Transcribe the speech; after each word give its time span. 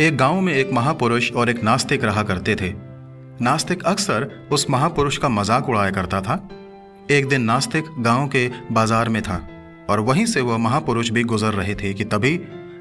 एक 0.00 0.16
गाँव 0.16 0.40
में 0.40 0.52
एक 0.52 0.72
महापुरुष 0.72 1.30
और 1.32 1.50
एक 1.50 1.62
नास्तिक 1.64 2.02
रहा 2.04 2.22
करते 2.22 2.54
थे। 2.54 2.72
नास्तिक 3.40 3.84
अक्सर 3.84 4.26
उस 4.52 4.68
महापुरुष 4.70 5.18
का 5.18 5.28
मज़ाक 5.28 5.68
उड़ाया 5.68 5.90
करता 5.90 6.20
था। 6.20 6.36
एक 7.10 7.28
दिन 7.28 7.42
नास्तिक 7.42 7.84
गाँव 7.98 8.26
के 8.26 8.46
बाज़ार 8.72 9.08
में 9.08 9.20
था 9.22 9.36
और 9.90 10.00
वहीं 10.00 10.26
से 10.26 10.40
वह 10.40 10.58
महापुरुष 10.58 11.10
भी 11.10 11.24
गुजर 11.24 11.54
रहे 11.54 11.74
थे 11.74 11.94
कि 11.94 12.04
तभी 12.04 12.38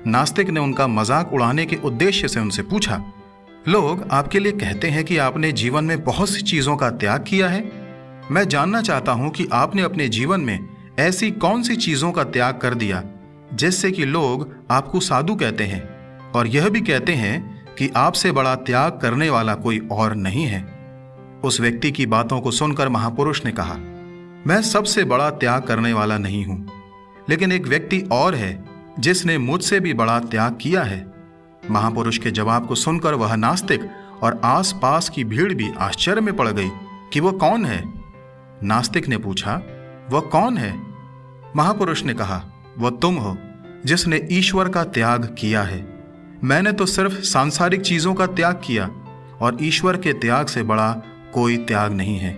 नास्तिक 0.07 0.49
ने 0.49 0.59
उनका 0.59 0.87
मज़ाक 0.87 1.33
उड़ाने 1.33 1.65
के 1.65 1.75
उद्देश्य 1.83 2.27
से 2.27 2.39
उनसे 2.39 2.63
पूछा, 2.63 3.01
लोग 3.67 4.07
आपके 4.11 4.39
लिए 4.39 4.51
कहते 4.53 4.89
हैं 4.89 5.05
कि 5.05 5.17
आपने 5.19 5.51
जीवन 5.53 5.83
में 5.83 6.03
बहुत 6.03 6.29
सी 6.29 6.41
चीज़ों 6.43 6.77
का 6.77 6.89
त्याग 6.91 7.25
किया 7.27 7.49
है? 7.49 7.63
मैं 8.31 8.47
जानना 8.47 8.81
चाहता 8.81 9.11
हूँ 9.11 9.31
कि 9.31 9.47
आपने 9.53 9.81
अपने 9.81 10.09
जीवन 10.09 10.41
में 10.41 10.59
ऐसी 10.99 11.31
कौन 11.31 11.63
सी 11.63 11.75
चीज़ों 11.77 12.11
का 12.11 12.23
त्याग 12.25 12.59
कर 12.59 12.75
दिया, 12.75 13.03
जिससे 13.53 13.91
कि 13.91 14.05
लोग 14.05 14.49
आपको 14.71 14.99
साधु 15.01 15.35
कहते 15.35 15.63
हैं? 15.63 15.94
और 16.35 16.47
यह 16.47 16.69
भी 16.69 16.81
कहते 16.81 17.13
हैं 17.13 17.75
कि 17.75 17.89
आपसे 17.95 18.31
बड़ा 18.31 18.55
त्याग 18.55 18.99
करने 19.01 19.29
वाला 19.29 19.55
कोई 19.55 19.79
और 19.91 20.15
नहीं 20.15 20.45
है। 20.45 20.63
उस 21.43 21.59
व्यक्ति 21.61 21.91
की 21.91 22.05
बातों 22.05 22.39
को 22.41 22.51
सुनकर 22.51 22.89
महापुरुष 22.89 23.43
ने 23.45 23.51
कहा, 23.51 23.75
मैं 24.47 24.61
सबसे 24.61 25.03
बड़ा 25.03 25.29
त्याग 25.29 25.63
करने 25.63 25.93
वाला 25.93 26.17
नहीं 26.17 26.45
हूँ, 26.45 26.65
लेकिन 27.29 27.51
एक 27.51 27.67
व्यक्ति 27.67 27.99
और 28.11 28.35
है 28.35 28.63
जिसने 28.99 29.37
मुझसे 29.37 29.79
भी 29.79 29.93
बड़ा 29.93 30.19
त्याग 30.19 30.57
किया 30.61 30.83
है। 30.83 31.05
महापुरुष 31.71 32.17
के 32.17 32.31
जवाब 32.31 32.67
को 32.67 32.75
सुनकर 32.75 33.13
वह 33.13 33.35
नास्तिक 33.35 33.89
और 34.23 34.39
आसपास 34.45 35.09
की 35.09 35.23
भीड़ 35.23 35.53
भी 35.53 35.71
आश्चर्य 35.79 36.21
में 36.21 36.35
पड़ 36.35 36.47
गई 36.49 36.69
कि 37.13 37.19
वह 37.19 37.31
कौन 37.31 37.65
है। 37.65 37.83
नास्तिक 38.63 39.07
ने 39.07 39.17
पूछा, 39.17 39.55
वह 40.11 40.19
कौन 40.31 40.57
है? 40.57 40.73
महापुरुष 41.55 42.03
ने 42.03 42.13
कहा, 42.13 42.43
वह 42.77 42.89
तुम 42.91 43.15
हो 43.15 43.37
जिसने 43.85 44.27
ईश्वर 44.31 44.69
का 44.69 44.83
त्याग 44.83 45.35
किया 45.39 45.63
है। 45.63 45.94
मैंने 46.45 46.71
तो 46.71 46.85
सिर्फ़ 46.85 47.13
सांसारिक 47.21 47.81
चीज़ों 47.81 48.13
का 48.13 48.25
त्याग 48.27 48.61
किया 48.65 48.85
और 49.41 49.57
ईश्वर 49.61 49.97
के 49.97 50.11
त्याग 50.13 50.47
से 50.47 50.63
बड़ा 50.63 50.91
कोई 51.33 51.55
त्याग 51.57 51.93
नहीं 51.93 52.17
है। 52.17 52.33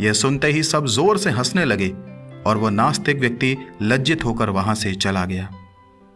यह 0.00 0.12
सुनते 0.12 0.46
ही 0.46 0.62
सब 0.62 0.86
ज़ोर 0.86 1.18
से 1.18 1.30
हंसने 1.30 1.64
लगे 1.64 1.88
और 2.46 2.56
वह 2.56 2.70
नास्तिक 2.70 3.20
व्यक्ति 3.20 3.56
लज्जित 3.82 4.24
होकर 4.24 4.50
वहाँ 4.50 4.74
से 4.74 4.94
चला 4.94 5.24
गया। 5.24 5.48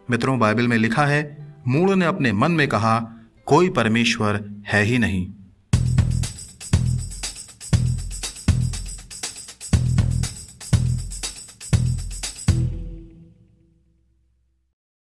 मित्रों, 0.09 0.37
बाइबल 0.39 0.67
में 0.67 0.77
लिखा 0.77 1.05
है 1.05 1.21
मूड़ 1.67 1.95
ने 1.95 2.05
अपने 2.05 2.31
मन 2.33 2.51
में 2.51 2.67
कहा, 2.67 2.99
कोई 3.45 3.69
परमेश्वर 3.69 4.43
है 4.67 4.83
ही 4.83 4.97
नहीं। 4.97 5.27